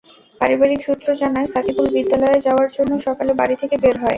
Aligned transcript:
পারিবারিক 0.41 0.79
সূত্র 0.83 1.07
জানায়, 1.21 1.47
সাকিবুল 1.53 1.87
বিদ্যালয়ে 1.95 2.43
যাওয়ার 2.45 2.69
জন্য 2.77 2.91
সকালে 3.07 3.31
বাড়ি 3.39 3.55
থেকে 3.61 3.75
বের 3.83 3.95
হয়। 3.97 4.09